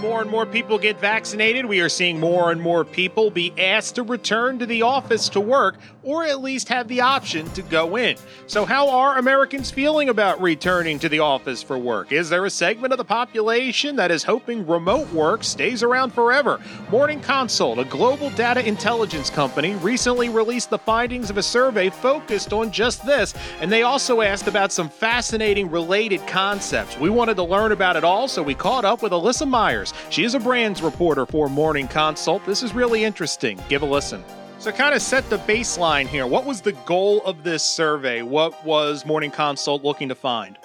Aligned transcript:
More 0.00 0.22
and 0.22 0.30
more 0.30 0.46
people 0.46 0.78
get 0.78 0.98
vaccinated, 0.98 1.66
we 1.66 1.80
are 1.80 1.90
seeing 1.90 2.18
more 2.18 2.50
and 2.52 2.60
more 2.60 2.86
people 2.86 3.30
be 3.30 3.52
asked 3.58 3.96
to 3.96 4.02
return 4.02 4.58
to 4.58 4.64
the 4.64 4.80
office 4.80 5.28
to 5.28 5.40
work 5.40 5.76
or 6.02 6.24
at 6.24 6.40
least 6.40 6.68
have 6.68 6.88
the 6.88 7.02
option 7.02 7.50
to 7.50 7.60
go 7.60 7.96
in. 7.96 8.16
So, 8.46 8.64
how 8.64 8.88
are 8.88 9.18
Americans 9.18 9.70
feeling 9.70 10.08
about 10.08 10.40
returning 10.40 10.98
to 11.00 11.10
the 11.10 11.18
office 11.18 11.62
for 11.62 11.76
work? 11.76 12.12
Is 12.12 12.30
there 12.30 12.46
a 12.46 12.50
segment 12.50 12.94
of 12.94 12.96
the 12.96 13.04
population 13.04 13.96
that 13.96 14.10
is 14.10 14.22
hoping 14.22 14.66
remote 14.66 15.12
work 15.12 15.44
stays 15.44 15.82
around 15.82 16.14
forever? 16.14 16.60
Morning 16.90 17.20
Consult, 17.20 17.78
a 17.78 17.84
global 17.84 18.30
data 18.30 18.66
intelligence 18.66 19.28
company, 19.28 19.74
recently 19.76 20.30
released 20.30 20.70
the 20.70 20.78
findings 20.78 21.28
of 21.28 21.36
a 21.36 21.42
survey 21.42 21.90
focused 21.90 22.54
on 22.54 22.72
just 22.72 23.04
this, 23.04 23.34
and 23.60 23.70
they 23.70 23.82
also 23.82 24.22
asked 24.22 24.48
about 24.48 24.72
some 24.72 24.88
fascinating 24.88 25.70
related 25.70 26.26
concepts. 26.26 26.96
We 26.96 27.10
wanted 27.10 27.34
to 27.34 27.42
learn 27.42 27.72
about 27.72 27.96
it 27.96 28.04
all, 28.04 28.28
so 28.28 28.42
we 28.42 28.54
caught 28.54 28.86
up 28.86 29.02
with 29.02 29.12
Alyssa 29.12 29.46
Meyers. 29.46 29.89
She 30.10 30.24
is 30.24 30.34
a 30.34 30.40
brands 30.40 30.82
reporter 30.82 31.26
for 31.26 31.48
Morning 31.48 31.88
Consult. 31.88 32.44
This 32.46 32.62
is 32.62 32.74
really 32.74 33.04
interesting. 33.04 33.60
Give 33.68 33.82
a 33.82 33.86
listen. 33.86 34.24
So, 34.58 34.70
kind 34.72 34.94
of 34.94 35.00
set 35.00 35.28
the 35.30 35.38
baseline 35.38 36.06
here. 36.06 36.26
What 36.26 36.44
was 36.44 36.60
the 36.60 36.72
goal 36.72 37.22
of 37.24 37.44
this 37.44 37.62
survey? 37.62 38.20
What 38.20 38.64
was 38.64 39.06
Morning 39.06 39.30
Consult 39.30 39.82
looking 39.82 40.10
to 40.10 40.14
find? 40.14 40.58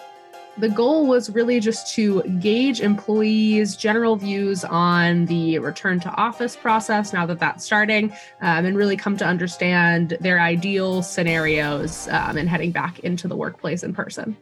The 0.57 0.69
goal 0.69 1.05
was 1.05 1.29
really 1.29 1.59
just 1.59 1.93
to 1.95 2.21
gauge 2.39 2.79
employees' 2.79 3.75
general 3.75 4.15
views 4.15 4.63
on 4.63 5.25
the 5.25 5.59
return 5.59 5.99
to 5.99 6.09
office 6.11 6.55
process 6.55 7.11
now 7.11 7.25
that 7.25 7.39
that's 7.39 7.65
starting, 7.65 8.11
um, 8.41 8.65
and 8.65 8.77
really 8.77 8.95
come 8.95 9.17
to 9.17 9.25
understand 9.25 10.17
their 10.21 10.39
ideal 10.39 11.01
scenarios 11.01 12.07
um, 12.09 12.37
and 12.37 12.47
heading 12.47 12.71
back 12.71 12.99
into 12.99 13.27
the 13.27 13.35
workplace 13.35 13.83
in 13.83 13.93
person. 13.93 14.37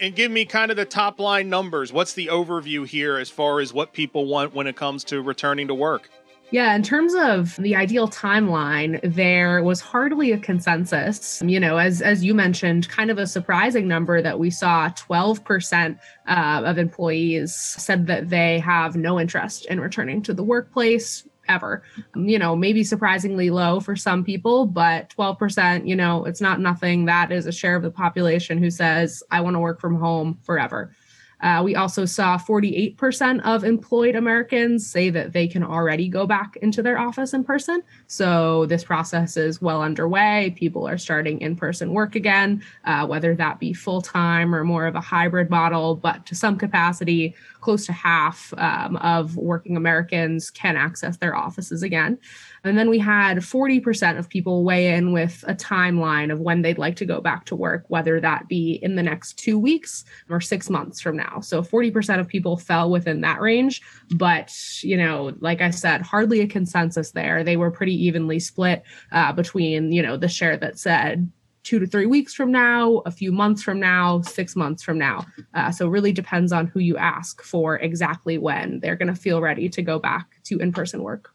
And 0.00 0.16
give 0.16 0.30
me 0.30 0.44
kind 0.44 0.70
of 0.70 0.76
the 0.76 0.84
top 0.84 1.20
line 1.20 1.48
numbers. 1.48 1.92
What's 1.92 2.14
the 2.14 2.26
overview 2.26 2.86
here 2.86 3.18
as 3.18 3.30
far 3.30 3.60
as 3.60 3.72
what 3.72 3.92
people 3.92 4.26
want 4.26 4.54
when 4.54 4.66
it 4.66 4.74
comes 4.74 5.04
to 5.04 5.22
returning 5.22 5.68
to 5.68 5.74
work? 5.74 6.10
Yeah, 6.52 6.74
in 6.74 6.82
terms 6.82 7.14
of 7.14 7.56
the 7.56 7.74
ideal 7.74 8.06
timeline, 8.08 9.00
there 9.02 9.62
was 9.62 9.80
hardly 9.80 10.32
a 10.32 10.38
consensus. 10.38 11.40
You 11.42 11.58
know, 11.58 11.78
as 11.78 12.02
as 12.02 12.22
you 12.22 12.34
mentioned, 12.34 12.90
kind 12.90 13.10
of 13.10 13.16
a 13.16 13.26
surprising 13.26 13.88
number 13.88 14.20
that 14.20 14.38
we 14.38 14.50
saw 14.50 14.90
12% 14.90 15.98
uh, 16.28 16.62
of 16.66 16.76
employees 16.76 17.54
said 17.54 18.06
that 18.08 18.28
they 18.28 18.58
have 18.58 18.96
no 18.96 19.18
interest 19.18 19.64
in 19.66 19.80
returning 19.80 20.20
to 20.22 20.34
the 20.34 20.44
workplace 20.44 21.26
ever. 21.48 21.82
Um, 22.14 22.28
you 22.28 22.38
know, 22.38 22.56
maybe 22.56 22.84
surprisingly 22.84 23.50
low 23.50 23.80
for 23.80 23.96
some 23.96 24.24
people, 24.24 24.66
but 24.66 25.12
12%, 25.16 25.86
you 25.86 25.96
know, 25.96 26.24
it's 26.24 26.40
not 26.40 26.60
nothing. 26.60 27.04
That 27.06 27.32
is 27.32 27.46
a 27.46 27.52
share 27.52 27.76
of 27.76 27.82
the 27.82 27.90
population 27.90 28.58
who 28.58 28.70
says, 28.70 29.22
I 29.30 29.40
want 29.40 29.54
to 29.54 29.60
work 29.60 29.80
from 29.80 29.96
home 29.96 30.38
forever. 30.42 30.94
Uh, 31.42 31.60
we 31.64 31.74
also 31.74 32.04
saw 32.04 32.38
48% 32.38 33.40
of 33.42 33.64
employed 33.64 34.14
Americans 34.14 34.86
say 34.86 35.10
that 35.10 35.32
they 35.32 35.48
can 35.48 35.64
already 35.64 36.08
go 36.08 36.26
back 36.26 36.56
into 36.62 36.82
their 36.82 36.98
office 36.98 37.34
in 37.34 37.42
person. 37.42 37.82
So 38.06 38.66
this 38.66 38.84
process 38.84 39.36
is 39.36 39.60
well 39.60 39.82
underway. 39.82 40.54
People 40.56 40.88
are 40.88 40.98
starting 40.98 41.40
in 41.40 41.56
person 41.56 41.92
work 41.92 42.14
again, 42.14 42.62
uh, 42.84 43.06
whether 43.06 43.34
that 43.34 43.58
be 43.58 43.72
full 43.72 44.00
time 44.00 44.54
or 44.54 44.64
more 44.64 44.86
of 44.86 44.94
a 44.94 45.00
hybrid 45.00 45.50
model, 45.50 45.96
but 45.96 46.24
to 46.26 46.34
some 46.34 46.56
capacity, 46.56 47.34
close 47.60 47.86
to 47.86 47.92
half 47.92 48.52
um, 48.58 48.96
of 48.96 49.36
working 49.36 49.76
Americans 49.76 50.50
can 50.50 50.76
access 50.76 51.16
their 51.16 51.34
offices 51.34 51.82
again. 51.82 52.18
And 52.64 52.78
then 52.78 52.88
we 52.88 52.98
had 52.98 53.38
40% 53.38 54.18
of 54.18 54.28
people 54.28 54.64
weigh 54.64 54.94
in 54.94 55.12
with 55.12 55.44
a 55.48 55.54
timeline 55.54 56.32
of 56.32 56.40
when 56.40 56.62
they'd 56.62 56.78
like 56.78 56.96
to 56.96 57.06
go 57.06 57.20
back 57.20 57.44
to 57.46 57.56
work, 57.56 57.84
whether 57.88 58.20
that 58.20 58.48
be 58.48 58.78
in 58.82 58.94
the 58.94 59.02
next 59.02 59.36
two 59.38 59.58
weeks 59.58 60.04
or 60.30 60.40
six 60.40 60.70
months 60.70 61.00
from 61.00 61.16
now. 61.16 61.40
So 61.40 61.62
40% 61.62 62.20
of 62.20 62.28
people 62.28 62.56
fell 62.56 62.90
within 62.90 63.20
that 63.22 63.40
range. 63.40 63.82
But, 64.14 64.54
you 64.82 64.96
know, 64.96 65.34
like 65.40 65.60
I 65.60 65.70
said, 65.70 66.02
hardly 66.02 66.40
a 66.40 66.46
consensus 66.46 67.10
there. 67.10 67.42
They 67.42 67.56
were 67.56 67.70
pretty 67.70 67.94
evenly 68.04 68.38
split 68.38 68.84
uh, 69.10 69.32
between, 69.32 69.90
you 69.90 70.02
know, 70.02 70.16
the 70.16 70.28
share 70.28 70.56
that 70.58 70.78
said 70.78 71.30
two 71.64 71.78
to 71.78 71.86
three 71.86 72.06
weeks 72.06 72.34
from 72.34 72.50
now, 72.50 73.02
a 73.06 73.10
few 73.10 73.30
months 73.30 73.62
from 73.62 73.78
now, 73.78 74.20
six 74.22 74.56
months 74.56 74.82
from 74.82 74.98
now. 74.98 75.24
Uh, 75.54 75.70
so 75.70 75.88
really 75.88 76.12
depends 76.12 76.52
on 76.52 76.66
who 76.66 76.80
you 76.80 76.96
ask 76.96 77.42
for 77.42 77.78
exactly 77.78 78.36
when 78.36 78.80
they're 78.80 78.96
going 78.96 79.12
to 79.12 79.20
feel 79.20 79.40
ready 79.40 79.68
to 79.68 79.82
go 79.82 79.98
back 79.98 80.26
to 80.44 80.58
in 80.58 80.72
person 80.72 81.02
work 81.02 81.31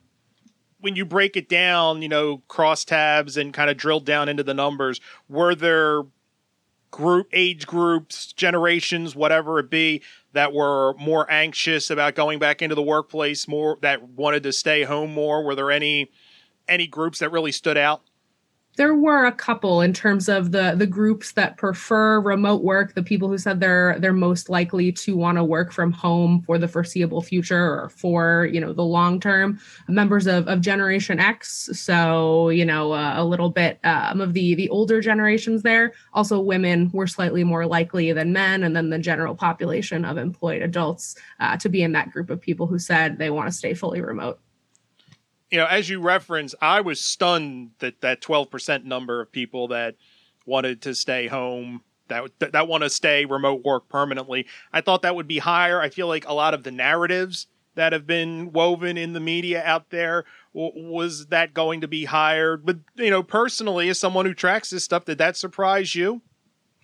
when 0.88 0.96
you 0.96 1.04
break 1.04 1.36
it 1.36 1.50
down, 1.50 2.02
you 2.02 2.08
know, 2.08 2.38
cross 2.48 2.86
tabs 2.86 3.36
and 3.36 3.54
kind 3.54 3.70
of 3.70 3.76
drill 3.76 4.00
down 4.00 4.30
into 4.30 4.42
the 4.42 4.54
numbers, 4.54 5.02
were 5.28 5.54
there 5.54 6.04
group 6.92 7.28
age 7.34 7.68
groups, 7.68 8.32
generations, 8.32 9.14
whatever 9.14 9.60
it 9.60 9.70
be, 9.70 10.02
that 10.32 10.54
were 10.54 10.94
more 10.94 11.30
anxious 11.30 11.90
about 11.90 12.16
going 12.16 12.40
back 12.40 12.62
into 12.62 12.74
the 12.74 12.82
workplace, 12.82 13.50
more 13.50 13.78
that 13.82 14.02
wanted 14.02 14.44
to 14.44 14.54
stay 14.54 14.84
home 14.84 15.14
more? 15.14 15.44
Were 15.44 15.56
there 15.56 15.72
any 15.72 16.10
any 16.70 16.88
groups 16.88 17.20
that 17.20 17.34
really 17.34 17.52
stood 17.52 17.76
out? 17.76 18.02
There 18.78 18.94
were 18.94 19.26
a 19.26 19.32
couple 19.32 19.82
in 19.82 19.92
terms 19.92 20.30
of 20.30 20.52
the 20.52 20.76
the 20.78 20.86
groups 20.86 21.34
that 21.34 21.58
prefer 21.58 22.22
remote 22.22 22.64
work 22.64 22.94
the 22.94 23.04
people 23.04 23.28
who 23.28 23.38
said 23.38 23.60
they're 23.60 23.98
they're 24.00 24.14
most 24.14 24.50
likely 24.50 24.92
to 24.92 25.18
want 25.18 25.38
to 25.38 25.44
work 25.44 25.72
from 25.72 25.92
home 25.92 26.44
for 26.46 26.58
the 26.58 26.68
foreseeable 26.68 27.22
future 27.22 27.82
or 27.82 27.90
for 27.90 28.48
you 28.52 28.62
know 28.62 28.72
the 28.74 28.84
long 28.84 29.20
term. 29.20 29.60
Members 29.88 30.28
of, 30.28 30.48
of 30.48 30.62
generation 30.62 31.20
x 31.20 31.70
so 31.74 32.50
you 32.50 32.66
know 32.66 32.94
uh, 32.94 33.16
a 33.18 33.26
little 33.26 33.50
bit 33.50 33.80
um, 33.84 34.22
of 34.22 34.34
the 34.34 34.56
the 34.56 34.70
older 34.70 35.02
generations 35.02 35.64
there. 35.64 35.94
Also 36.14 36.40
women 36.40 36.90
were 36.94 37.08
slightly 37.08 37.44
more 37.44 37.66
likely 37.66 38.14
than 38.14 38.32
men 38.32 38.64
and 38.64 38.76
then 38.76 38.90
the 38.90 39.00
general 39.00 39.36
population 39.36 40.06
of 40.06 40.18
employed 40.18 40.62
adults 40.62 41.16
uh, 41.40 41.58
to 41.58 41.68
be 41.68 41.82
in 41.82 41.92
that 41.94 42.12
group 42.12 42.30
of 42.30 42.40
people 42.40 42.68
who 42.68 42.78
said 42.78 43.18
they 43.18 43.32
want 43.32 43.48
to 43.48 43.58
stay 43.58 43.74
fully 43.74 44.02
remote 44.02 44.40
you 45.52 45.58
know, 45.58 45.66
as 45.66 45.90
you 45.90 46.02
reference, 46.02 46.54
I 46.62 46.82
was 46.82 47.00
stunned 47.00 47.72
that 47.80 48.02
that 48.02 48.22
12% 48.22 48.84
number 48.84 49.22
of 49.22 49.32
people 49.32 49.70
that 49.70 49.96
wanted 50.46 50.82
to 50.84 50.96
stay 50.96 51.28
home 51.28 51.82
that 52.08 52.32
that, 52.40 52.68
want 52.68 52.84
to 52.84 52.90
stay 52.90 53.26
remote 53.26 53.64
work 53.64 53.90
permanently. 53.90 54.48
I 54.72 54.82
thought 54.82 55.02
that 55.02 55.16
would 55.16 55.28
be 55.28 55.40
higher. 55.40 55.82
I 55.82 55.90
feel 55.90 56.08
like 56.08 56.28
a 56.28 56.34
lot 56.34 56.54
of 56.54 56.64
the 56.64 56.72
narratives 56.72 57.48
that 57.76 57.94
have 57.94 58.08
been 58.08 58.52
woven 58.52 58.98
in 58.98 59.14
the 59.14 59.20
media 59.20 59.64
out 59.64 59.90
there 59.92 60.26
was 60.54 61.28
that 61.28 61.54
going 61.54 61.82
to 61.82 61.88
be 61.88 62.06
higher. 62.06 62.58
But 62.58 62.78
you 62.96 63.10
know, 63.10 63.24
personally, 63.24 63.90
as 63.90 64.00
someone 64.00 64.26
who 64.26 64.34
tracks 64.34 64.70
this 64.70 64.84
stuff, 64.84 65.06
did 65.06 65.18
that 65.20 65.38
surprise 65.38 65.96
you? 65.96 66.22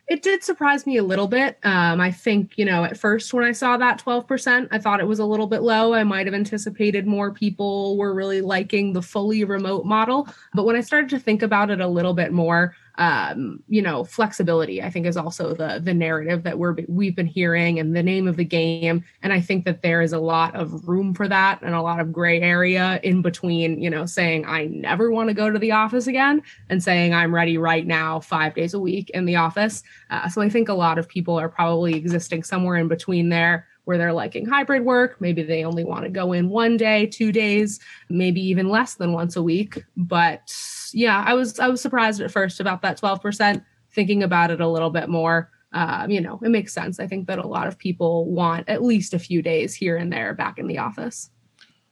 It 0.09 0.21
did 0.21 0.43
surprise 0.43 0.85
me 0.85 0.97
a 0.97 1.03
little 1.03 1.27
bit. 1.27 1.57
Um, 1.63 2.01
I 2.01 2.11
think, 2.11 2.57
you 2.57 2.65
know, 2.65 2.83
at 2.83 2.97
first 2.97 3.33
when 3.33 3.45
I 3.45 3.53
saw 3.53 3.77
that 3.77 4.03
12%, 4.03 4.67
I 4.69 4.77
thought 4.77 4.99
it 4.99 5.07
was 5.07 5.19
a 5.19 5.25
little 5.25 5.47
bit 5.47 5.61
low. 5.61 5.93
I 5.93 6.03
might 6.03 6.27
have 6.27 6.33
anticipated 6.33 7.07
more 7.07 7.31
people 7.31 7.95
were 7.97 8.13
really 8.13 8.41
liking 8.41 8.91
the 8.91 9.01
fully 9.01 9.45
remote 9.45 9.85
model. 9.85 10.27
But 10.53 10.65
when 10.65 10.75
I 10.75 10.81
started 10.81 11.09
to 11.11 11.19
think 11.19 11.41
about 11.41 11.71
it 11.71 11.79
a 11.79 11.87
little 11.87 12.13
bit 12.13 12.33
more, 12.33 12.75
um, 12.95 13.63
you 13.67 13.81
know, 13.81 14.03
flexibility, 14.03 14.81
I 14.81 14.89
think 14.89 15.07
is 15.07 15.17
also 15.17 15.53
the 15.53 15.81
the 15.83 15.93
narrative 15.93 16.43
that 16.43 16.59
we're 16.59 16.75
we've 16.87 17.15
been 17.15 17.27
hearing 17.27 17.79
and 17.79 17.95
the 17.95 18.03
name 18.03 18.27
of 18.27 18.37
the 18.37 18.45
game. 18.45 19.03
And 19.23 19.33
I 19.33 19.41
think 19.41 19.65
that 19.65 19.81
there 19.81 20.01
is 20.01 20.13
a 20.13 20.19
lot 20.19 20.55
of 20.55 20.87
room 20.87 21.13
for 21.15 21.27
that 21.27 21.61
and 21.63 21.73
a 21.73 21.81
lot 21.81 21.99
of 21.99 22.13
gray 22.13 22.39
area 22.41 22.99
in 23.03 23.21
between, 23.21 23.81
you 23.81 23.89
know, 23.89 24.05
saying 24.05 24.45
I 24.45 24.65
never 24.65 25.11
want 25.11 25.29
to 25.29 25.33
go 25.33 25.49
to 25.49 25.57
the 25.57 25.71
office 25.71 26.07
again 26.07 26.43
and 26.69 26.83
saying 26.83 27.13
I'm 27.13 27.33
ready 27.33 27.57
right 27.57 27.85
now, 27.85 28.19
five 28.19 28.53
days 28.53 28.73
a 28.73 28.79
week 28.79 29.09
in 29.11 29.25
the 29.25 29.37
office. 29.37 29.83
Uh, 30.11 30.29
so 30.29 30.41
I 30.41 30.49
think 30.49 30.69
a 30.69 30.73
lot 30.73 30.99
of 30.99 31.07
people 31.07 31.39
are 31.39 31.49
probably 31.49 31.95
existing 31.95 32.43
somewhere 32.43 32.77
in 32.77 32.87
between 32.87 33.29
there 33.29 33.67
where 33.85 33.97
they're 33.97 34.13
liking 34.13 34.45
hybrid 34.45 34.85
work. 34.85 35.19
Maybe 35.19 35.43
they 35.43 35.63
only 35.63 35.83
want 35.83 36.03
to 36.03 36.09
go 36.09 36.33
in 36.33 36.49
one 36.49 36.77
day, 36.77 37.05
two 37.05 37.31
days, 37.31 37.79
maybe 38.09 38.41
even 38.41 38.69
less 38.69 38.95
than 38.95 39.13
once 39.13 39.35
a 39.35 39.43
week. 39.43 39.83
But 39.97 40.53
yeah, 40.93 41.23
I 41.25 41.33
was 41.33 41.59
I 41.59 41.67
was 41.67 41.81
surprised 41.81 42.21
at 42.21 42.31
first 42.31 42.59
about 42.59 42.81
that 42.81 42.99
12%, 42.99 43.63
thinking 43.91 44.23
about 44.23 44.51
it 44.51 44.61
a 44.61 44.67
little 44.67 44.89
bit 44.89 45.09
more. 45.09 45.49
Um, 45.73 46.11
you 46.11 46.21
know, 46.21 46.39
it 46.43 46.49
makes 46.49 46.73
sense. 46.73 46.99
I 46.99 47.07
think 47.07 47.27
that 47.27 47.39
a 47.39 47.47
lot 47.47 47.67
of 47.67 47.77
people 47.77 48.25
want 48.31 48.69
at 48.69 48.83
least 48.83 49.13
a 49.13 49.19
few 49.19 49.41
days 49.41 49.73
here 49.73 49.97
and 49.97 50.13
there 50.13 50.33
back 50.33 50.59
in 50.59 50.67
the 50.67 50.77
office. 50.77 51.29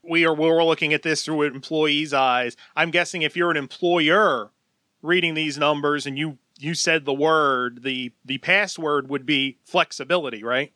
We 0.04 0.26
are 0.26 0.34
we're 0.34 0.64
looking 0.64 0.94
at 0.94 1.04
this 1.04 1.26
through 1.26 1.44
employees' 1.44 2.14
eyes. 2.14 2.56
I'm 2.76 2.92
guessing 2.92 3.22
if 3.22 3.36
you're 3.36 3.52
an 3.52 3.58
employer 3.58 4.52
reading 5.02 5.34
these 5.34 5.58
numbers 5.58 6.06
and 6.06 6.18
you 6.18 6.38
you 6.60 6.76
said 6.76 7.06
the 7.06 7.14
word, 7.14 7.84
the 7.84 8.14
the 8.24 8.38
password 8.38 9.10
would 9.10 9.26
be 9.26 9.58
flexibility, 9.66 10.44
right? 10.44 10.74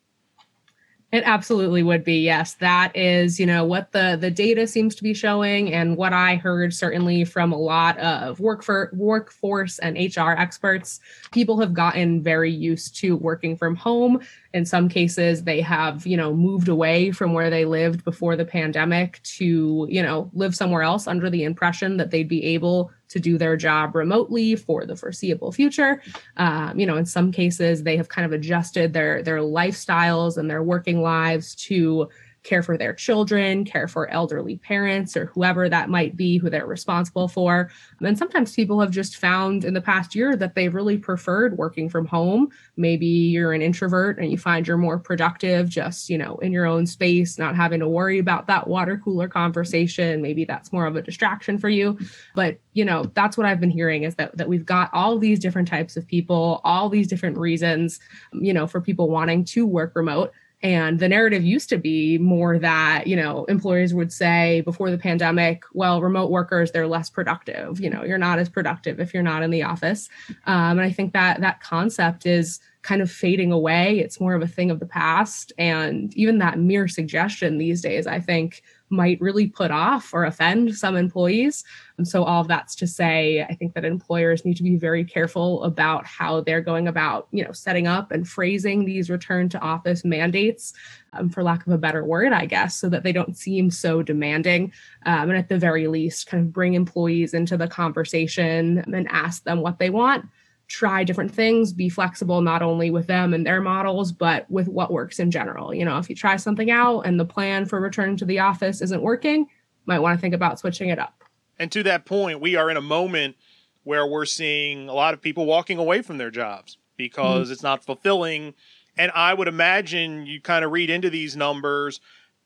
It 1.12 1.22
absolutely 1.24 1.84
would 1.84 2.02
be. 2.02 2.18
Yes, 2.18 2.54
that 2.54 2.94
is, 2.96 3.38
you 3.38 3.46
know, 3.46 3.64
what 3.64 3.92
the 3.92 4.18
the 4.20 4.30
data 4.30 4.66
seems 4.66 4.94
to 4.96 5.04
be 5.04 5.14
showing 5.14 5.72
and 5.72 5.96
what 5.96 6.12
I 6.12 6.34
heard 6.34 6.74
certainly 6.74 7.24
from 7.24 7.52
a 7.52 7.58
lot 7.58 7.96
of 7.98 8.40
work 8.40 8.64
for 8.64 8.90
workforce 8.92 9.78
and 9.78 9.96
HR 9.96 10.30
experts. 10.32 10.98
People 11.30 11.60
have 11.60 11.72
gotten 11.72 12.22
very 12.22 12.50
used 12.50 12.96
to 12.96 13.16
working 13.16 13.56
from 13.56 13.76
home 13.76 14.20
In 14.54 14.64
some 14.64 14.88
cases, 14.88 15.44
they 15.44 15.60
have, 15.60 16.06
you 16.06 16.16
know, 16.16 16.34
moved 16.34 16.68
away 16.68 17.10
from 17.10 17.32
where 17.32 17.50
they 17.50 17.64
lived 17.64 18.04
before 18.04 18.36
the 18.36 18.44
pandemic 18.44 19.22
to, 19.22 19.86
you 19.90 20.02
know, 20.02 20.30
live 20.34 20.54
somewhere 20.54 20.82
else 20.82 21.06
under 21.06 21.28
the 21.30 21.44
impression 21.44 21.96
that 21.96 22.10
they'd 22.10 22.28
be 22.28 22.44
able 22.44 22.90
to 23.08 23.20
do 23.20 23.38
their 23.38 23.56
job 23.56 23.94
remotely 23.94 24.56
for 24.56 24.84
the 24.84 24.96
foreseeable 24.96 25.52
future. 25.52 26.02
Um, 26.36 26.78
you 26.78 26.86
know, 26.86 26.96
in 26.96 27.06
some 27.06 27.30
cases, 27.30 27.82
they 27.82 27.96
have 27.96 28.08
kind 28.08 28.26
of 28.26 28.32
adjusted 28.32 28.92
their 28.92 29.22
their 29.22 29.38
lifestyles 29.38 30.36
and 30.36 30.50
their 30.50 30.62
working 30.62 31.02
lives 31.02 31.54
to 31.66 32.08
care 32.46 32.62
for 32.62 32.78
their 32.78 32.94
children, 32.94 33.64
care 33.64 33.88
for 33.88 34.08
elderly 34.08 34.56
parents 34.56 35.16
or 35.16 35.26
whoever 35.26 35.68
that 35.68 35.90
might 35.90 36.16
be 36.16 36.38
who 36.38 36.48
they're 36.48 36.66
responsible 36.66 37.28
for. 37.28 37.70
And 38.00 38.16
sometimes 38.16 38.54
people 38.54 38.80
have 38.80 38.90
just 38.90 39.16
found 39.16 39.64
in 39.64 39.74
the 39.74 39.80
past 39.80 40.14
year 40.14 40.36
that 40.36 40.54
they've 40.54 40.74
really 40.74 40.96
preferred 40.96 41.58
working 41.58 41.88
from 41.88 42.06
home. 42.06 42.48
Maybe 42.76 43.06
you're 43.06 43.52
an 43.52 43.62
introvert 43.62 44.18
and 44.18 44.30
you 44.30 44.38
find 44.38 44.66
you're 44.66 44.76
more 44.76 44.98
productive 44.98 45.68
just, 45.68 46.08
you 46.08 46.16
know, 46.16 46.36
in 46.36 46.52
your 46.52 46.66
own 46.66 46.86
space, 46.86 47.38
not 47.38 47.56
having 47.56 47.80
to 47.80 47.88
worry 47.88 48.18
about 48.18 48.46
that 48.46 48.68
water 48.68 49.00
cooler 49.02 49.28
conversation. 49.28 50.22
Maybe 50.22 50.44
that's 50.44 50.72
more 50.72 50.86
of 50.86 50.94
a 50.94 51.02
distraction 51.02 51.58
for 51.58 51.68
you. 51.68 51.98
But, 52.34 52.58
you 52.74 52.84
know, 52.84 53.10
that's 53.14 53.36
what 53.36 53.46
I've 53.46 53.60
been 53.60 53.70
hearing 53.70 54.04
is 54.04 54.14
that 54.14 54.36
that 54.36 54.48
we've 54.48 54.64
got 54.64 54.90
all 54.92 55.18
these 55.18 55.40
different 55.40 55.66
types 55.66 55.96
of 55.96 56.06
people, 56.06 56.60
all 56.62 56.88
these 56.88 57.08
different 57.08 57.38
reasons, 57.38 57.98
you 58.32 58.52
know, 58.52 58.66
for 58.66 58.80
people 58.80 59.10
wanting 59.10 59.44
to 59.46 59.66
work 59.66 59.92
remote 59.96 60.32
and 60.62 60.98
the 60.98 61.08
narrative 61.08 61.44
used 61.44 61.68
to 61.68 61.76
be 61.76 62.16
more 62.18 62.58
that, 62.58 63.06
you 63.06 63.14
know, 63.14 63.44
employers 63.44 63.92
would 63.92 64.12
say 64.12 64.62
before 64.62 64.90
the 64.90 64.98
pandemic, 64.98 65.64
well, 65.74 66.00
remote 66.00 66.30
workers, 66.30 66.72
they're 66.72 66.88
less 66.88 67.10
productive. 67.10 67.78
You 67.78 67.90
know, 67.90 68.04
you're 68.04 68.16
not 68.16 68.38
as 68.38 68.48
productive 68.48 68.98
if 68.98 69.12
you're 69.12 69.22
not 69.22 69.42
in 69.42 69.50
the 69.50 69.62
office. 69.62 70.08
Um, 70.46 70.78
and 70.78 70.80
I 70.80 70.90
think 70.90 71.12
that 71.12 71.40
that 71.42 71.60
concept 71.60 72.24
is 72.24 72.58
kind 72.80 73.02
of 73.02 73.10
fading 73.10 73.52
away. 73.52 73.98
It's 73.98 74.20
more 74.20 74.34
of 74.34 74.42
a 74.42 74.46
thing 74.46 74.70
of 74.70 74.80
the 74.80 74.86
past. 74.86 75.52
And 75.58 76.14
even 76.14 76.38
that 76.38 76.58
mere 76.58 76.88
suggestion 76.88 77.58
these 77.58 77.82
days, 77.82 78.06
I 78.06 78.20
think, 78.20 78.62
might 78.88 79.20
really 79.20 79.48
put 79.48 79.70
off 79.70 80.14
or 80.14 80.24
offend 80.24 80.76
some 80.76 80.96
employees. 80.96 81.64
And 81.98 82.06
so, 82.06 82.24
all 82.24 82.42
of 82.42 82.48
that's 82.48 82.74
to 82.76 82.86
say, 82.86 83.42
I 83.42 83.54
think 83.54 83.74
that 83.74 83.84
employers 83.84 84.44
need 84.44 84.56
to 84.58 84.62
be 84.62 84.76
very 84.76 85.04
careful 85.04 85.62
about 85.64 86.06
how 86.06 86.40
they're 86.40 86.60
going 86.60 86.88
about, 86.88 87.28
you 87.32 87.44
know, 87.44 87.52
setting 87.52 87.86
up 87.86 88.12
and 88.12 88.28
phrasing 88.28 88.84
these 88.84 89.10
return 89.10 89.48
to 89.50 89.60
office 89.60 90.04
mandates, 90.04 90.72
um, 91.14 91.28
for 91.28 91.42
lack 91.42 91.66
of 91.66 91.72
a 91.72 91.78
better 91.78 92.04
word, 92.04 92.32
I 92.32 92.46
guess, 92.46 92.76
so 92.76 92.88
that 92.90 93.02
they 93.02 93.12
don't 93.12 93.36
seem 93.36 93.70
so 93.70 94.02
demanding. 94.02 94.72
Um, 95.04 95.30
and 95.30 95.38
at 95.38 95.48
the 95.48 95.58
very 95.58 95.88
least, 95.88 96.26
kind 96.26 96.42
of 96.42 96.52
bring 96.52 96.74
employees 96.74 97.34
into 97.34 97.56
the 97.56 97.68
conversation 97.68 98.78
and 98.78 99.08
ask 99.10 99.44
them 99.44 99.60
what 99.60 99.78
they 99.78 99.90
want 99.90 100.26
try 100.68 101.04
different 101.04 101.32
things, 101.32 101.72
be 101.72 101.88
flexible 101.88 102.40
not 102.40 102.62
only 102.62 102.90
with 102.90 103.06
them 103.06 103.32
and 103.32 103.46
their 103.46 103.60
models, 103.60 104.12
but 104.12 104.50
with 104.50 104.68
what 104.68 104.90
works 104.90 105.18
in 105.18 105.30
general. 105.30 105.72
You 105.72 105.84
know, 105.84 105.98
if 105.98 106.10
you 106.10 106.16
try 106.16 106.36
something 106.36 106.70
out 106.70 107.02
and 107.02 107.20
the 107.20 107.24
plan 107.24 107.66
for 107.66 107.80
returning 107.80 108.16
to 108.18 108.24
the 108.24 108.40
office 108.40 108.80
isn't 108.80 109.02
working, 109.02 109.46
might 109.86 110.00
want 110.00 110.18
to 110.18 110.20
think 110.20 110.34
about 110.34 110.58
switching 110.58 110.88
it 110.88 110.98
up. 110.98 111.22
And 111.58 111.70
to 111.72 111.82
that 111.84 112.04
point, 112.04 112.40
we 112.40 112.56
are 112.56 112.70
in 112.70 112.76
a 112.76 112.82
moment 112.82 113.36
where 113.84 114.06
we're 114.06 114.26
seeing 114.26 114.88
a 114.88 114.92
lot 114.92 115.14
of 115.14 115.22
people 115.22 115.46
walking 115.46 115.78
away 115.78 116.02
from 116.02 116.18
their 116.18 116.30
jobs 116.30 116.76
because 116.96 117.44
mm-hmm. 117.44 117.52
it's 117.52 117.62
not 117.62 117.84
fulfilling. 117.84 118.54
And 118.98 119.12
I 119.14 119.32
would 119.32 119.48
imagine 119.48 120.26
you 120.26 120.40
kind 120.40 120.64
of 120.64 120.72
read 120.72 120.90
into 120.90 121.08
these 121.08 121.36
numbers 121.36 122.00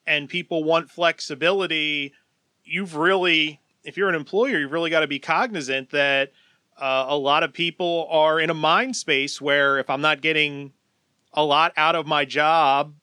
and 0.06 0.28
people 0.28 0.62
want 0.62 0.90
flexibility. 0.90 2.12
You've 2.64 2.94
really, 2.94 3.60
if 3.84 3.96
you're 3.96 4.10
an 4.10 4.14
employer, 4.14 4.58
you've 4.58 4.72
really 4.72 4.90
got 4.90 5.00
to 5.00 5.06
be 5.06 5.18
cognizant 5.18 5.90
that 5.90 6.32
uh, 6.80 7.06
a 7.08 7.16
lot 7.16 7.42
of 7.42 7.52
people 7.52 8.08
are 8.10 8.40
in 8.40 8.50
a 8.50 8.54
mind 8.54 8.96
space 8.96 9.40
where 9.40 9.78
if 9.78 9.90
I'm 9.90 10.00
not 10.00 10.22
getting 10.22 10.72
a 11.32 11.44
lot 11.44 11.72
out 11.76 11.94
of 11.94 12.06
my 12.06 12.24
job, 12.24 12.94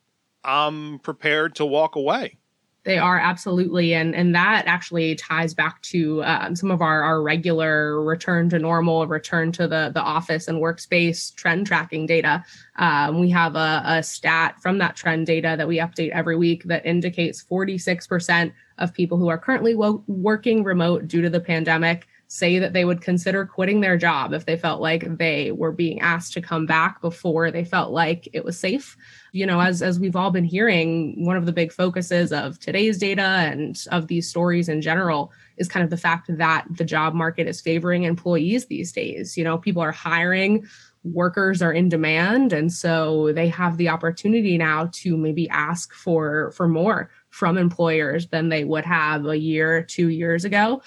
I'm 0.44 1.00
prepared 1.00 1.56
to 1.56 1.65
walk 1.65 1.95
away. 1.95 2.38
They 2.83 2.97
are 2.97 3.19
absolutely, 3.19 3.94
and 3.94 4.15
and 4.15 4.33
that 4.33 4.65
actually 4.65 5.15
ties 5.15 5.53
back 5.53 5.81
to 5.81 6.24
um, 6.24 6.56
some 6.56 6.71
of 6.71 6.81
our 6.81 7.03
our 7.03 7.21
regular 7.21 8.01
return 8.01 8.50
to 8.51 8.59
normal, 8.59 9.06
return 9.07 9.51
to 9.53 9.68
the 9.68 9.91
the 9.94 10.01
office 10.01 10.47
and 10.47 10.59
workspace 10.62 11.35
trend 11.35 11.68
tracking 11.68 12.06
data. 12.06 12.45
Um, 12.77 13.19
we 13.19 13.29
have 13.31 13.57
a, 13.57 13.81
a 13.85 14.03
stat 14.03 14.56
from 14.62 14.77
that 14.77 14.95
trend 14.95 15.27
data 15.27 15.56
that 15.57 15.68
we 15.68 15.79
update 15.79 16.12
every 16.12 16.38
week 16.38 16.63
that 16.63 16.85
indicates 16.85 17.44
46% 17.44 18.53
of 18.77 18.94
people 18.94 19.18
who 19.18 19.27
are 19.27 19.38
currently 19.38 19.75
wo- 19.75 20.03
working 20.07 20.63
remote 20.63 21.09
due 21.09 21.21
to 21.21 21.29
the 21.29 21.41
pandemic 21.41 22.07
say 22.29 22.59
that 22.59 22.74
they 22.74 22.83
would 22.83 23.01
consider 23.01 23.45
quitting 23.45 23.79
their 23.79 23.97
job 23.97 24.33
if 24.33 24.45
they 24.45 24.57
felt 24.57 24.81
like 24.81 25.18
they 25.18 25.51
were 25.51 25.71
being 25.71 26.01
asked 26.01 26.33
to 26.33 26.41
come 26.41 26.65
back 26.65 27.00
before 27.01 27.51
they 27.51 27.63
felt 27.63 27.91
like 27.91 28.27
it 28.33 28.44
was 28.44 28.59
safe. 28.59 28.97
You 29.31 29.45
know, 29.45 29.62
as 29.62 29.81
as 29.81 30.00
we've 30.00 30.15
all 30.15 30.31
been 30.31 30.44
hearing, 30.44 31.25
one 31.25 31.38
of 31.38 31.45
the 31.45 31.53
big 31.53 31.71
focuses 31.71 32.33
of 32.33 32.59
today's 32.59 32.97
data 32.97 33.21
and 33.21 33.81
of 33.91 34.07
these 34.07 34.29
stories 34.29 34.68
in 34.68 34.81
general 34.81 35.31
is 35.57 35.69
kind 35.69 35.83
of 35.83 35.89
the 35.89 35.97
fact 35.97 36.29
that 36.38 36.65
the 36.69 36.83
job 36.83 37.13
market 37.13 37.47
is 37.47 37.62
favoring 37.62 38.03
employees 38.03 38.65
these 38.65 38.91
days. 38.91 39.38
You 39.38 39.45
know, 39.45 39.57
people 39.57 39.81
are 39.81 39.91
hiring 39.91 40.68
workers 41.03 41.62
are 41.62 41.71
in 41.71 41.88
demand 41.88 42.51
and 42.51 42.74
so 42.74 43.31
they 43.33 43.47
have 43.47 43.77
the 43.77 43.88
opportunity 43.88 44.57
now 44.57 44.89
to 44.91 45.15
maybe 45.15 45.47
ask 45.50 45.94
for 45.94 46.51
for 46.51 46.68
more 46.68 47.09
from 47.29 47.57
employers 47.57 48.27
than 48.27 48.50
they 48.50 48.65
would 48.65 48.83
have 48.83 49.25
a 49.25 49.38
year 49.38 49.83
two 49.83 50.09
years 50.09 50.44
ago 50.44 50.81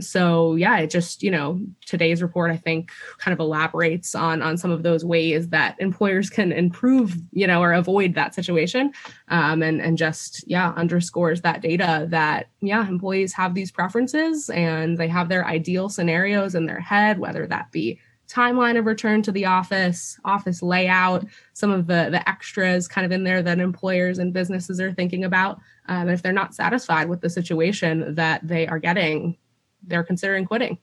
so 0.00 0.54
yeah 0.56 0.78
it 0.78 0.90
just 0.90 1.22
you 1.22 1.30
know 1.30 1.60
today's 1.86 2.22
report 2.22 2.50
i 2.50 2.56
think 2.56 2.90
kind 3.18 3.32
of 3.32 3.40
elaborates 3.40 4.14
on 4.14 4.42
on 4.42 4.56
some 4.56 4.70
of 4.70 4.82
those 4.82 5.04
ways 5.04 5.48
that 5.48 5.76
employers 5.80 6.30
can 6.30 6.52
improve 6.52 7.16
you 7.32 7.46
know 7.46 7.62
or 7.62 7.72
avoid 7.72 8.14
that 8.14 8.34
situation 8.34 8.92
um, 9.28 9.62
and 9.62 9.80
and 9.80 9.98
just 9.98 10.44
yeah 10.48 10.70
underscores 10.70 11.42
that 11.42 11.60
data 11.60 12.06
that 12.10 12.48
yeah 12.60 12.86
employees 12.88 13.32
have 13.32 13.54
these 13.54 13.70
preferences 13.70 14.50
and 14.50 14.98
they 14.98 15.08
have 15.08 15.28
their 15.28 15.46
ideal 15.46 15.88
scenarios 15.88 16.54
in 16.54 16.66
their 16.66 16.80
head 16.80 17.18
whether 17.18 17.46
that 17.46 17.70
be 17.70 17.98
timeline 18.28 18.78
of 18.78 18.86
return 18.86 19.22
to 19.22 19.30
the 19.30 19.44
office 19.44 20.18
office 20.24 20.62
layout 20.62 21.24
some 21.52 21.70
of 21.70 21.86
the 21.86 22.08
the 22.10 22.26
extras 22.28 22.88
kind 22.88 23.04
of 23.04 23.12
in 23.12 23.22
there 23.22 23.42
that 23.42 23.58
employers 23.58 24.18
and 24.18 24.32
businesses 24.32 24.80
are 24.80 24.92
thinking 24.92 25.24
about 25.24 25.60
um, 25.88 26.08
if 26.08 26.22
they're 26.22 26.32
not 26.32 26.54
satisfied 26.54 27.08
with 27.08 27.20
the 27.20 27.28
situation 27.28 28.14
that 28.14 28.46
they 28.46 28.66
are 28.66 28.78
getting 28.78 29.36
they're 29.86 30.04
considering 30.04 30.44
quitting. 30.44 30.78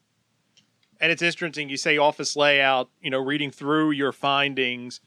And 1.00 1.12
it's 1.12 1.22
interesting 1.22 1.70
you 1.70 1.78
say 1.78 1.98
office 1.98 2.36
layout, 2.36 2.90
you 3.02 3.10
know, 3.10 3.20
reading 3.20 3.50
through 3.50 3.92
your 3.92 4.12
findings, 4.12 5.02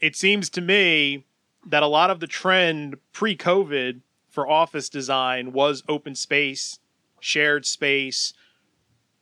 it 0.00 0.16
seems 0.16 0.50
to 0.50 0.60
me 0.60 1.24
that 1.66 1.82
a 1.82 1.86
lot 1.86 2.10
of 2.10 2.20
the 2.20 2.26
trend 2.26 2.96
pre-COVID 3.12 4.00
for 4.28 4.48
office 4.48 4.88
design 4.88 5.52
was 5.52 5.82
open 5.88 6.14
space, 6.14 6.78
shared 7.20 7.64
space. 7.64 8.32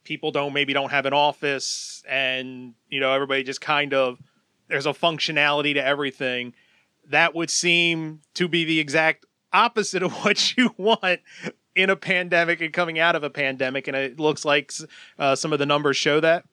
People 0.05 0.31
don't 0.31 0.55
maybe 0.55 0.73
don't 0.73 0.91
have 0.91 1.05
an 1.05 1.13
office 1.13 2.03
and, 2.09 2.75
you 2.89 3.01
know, 3.01 3.13
everybody 3.13 3.43
just 3.43 3.61
kind 3.61 3.93
of 3.93 4.19
there's 4.69 4.87
a 4.87 4.91
functionality 4.91 5.75
to 5.75 5.85
everything. 5.85 6.55
That 7.09 7.35
would 7.35 7.51
seem 7.51 8.21
to 8.35 8.49
be 8.49 8.65
the 8.65 8.81
exact 8.81 9.27
opposite 9.53 10.03
of 10.03 10.13
what 10.25 10.57
you 10.57 10.75
want 10.79 11.21
in 11.79 11.91
a 11.91 11.97
pandemic 11.97 12.61
and 12.61 12.73
coming 12.73 12.99
out 12.99 13.15
of 13.15 13.23
a 13.23 13.31
pandemic, 13.31 13.87
and 13.87 13.97
it 13.97 14.19
looks 14.19 14.45
like 14.45 14.73
uh, 15.17 15.37
some 15.37 15.53
of 15.53 15.61
the 15.61 15.67
numbers 15.67 15.97
show 15.97 16.19
that. 16.19 16.45